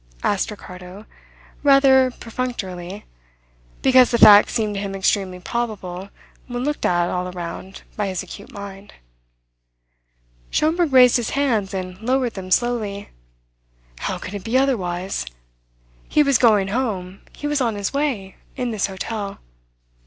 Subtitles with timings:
[0.23, 1.05] asked Ricardo,
[1.61, 3.05] rather perfunctorily,
[3.83, 6.09] because the fact seemed to him extremely probable
[6.47, 8.95] when looked at all round by his acute mind.
[10.49, 13.09] Schomberg raised his hands and lowered them slowly.
[13.99, 15.23] "How can it be otherwise?
[16.09, 19.39] He was going home, he was on his way, in this hotel.